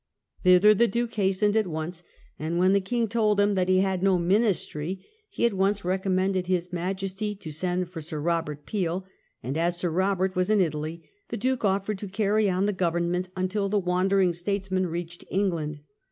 Thither 0.41 0.73
the 0.73 0.87
Duke 0.87 1.13
hastened 1.13 1.55
at 1.55 1.67
once, 1.67 2.01
and 2.39 2.57
when 2.57 2.73
the 2.73 2.81
King 2.81 3.07
told 3.07 3.39
him 3.39 3.53
that 3.53 3.69
he 3.69 3.81
had 3.81 4.01
no 4.01 4.17
Ministry, 4.17 5.05
he 5.29 5.45
at 5.45 5.53
once 5.53 5.85
recommended 5.85 6.47
his 6.47 6.73
Majesty 6.73 7.35
to 7.35 7.51
send 7.51 7.87
for 7.91 8.01
Sir 8.01 8.19
Eobert 8.19 8.65
Peel, 8.65 9.05
and 9.43 9.55
as 9.55 9.77
Sir 9.77 9.91
Eobert 9.91 10.33
was 10.33 10.49
in 10.49 10.59
Italy, 10.59 11.03
the 11.29 11.37
Duke 11.37 11.61
oflfered 11.61 11.99
to 11.99 12.07
carry 12.07 12.49
on 12.49 12.65
the 12.65 12.73
Government 12.73 13.29
until 13.35 13.69
the 13.69 13.77
wandering 13.77 14.33
states 14.33 14.71
man 14.71 14.87
reached 14.87 15.23
England. 15.29 15.81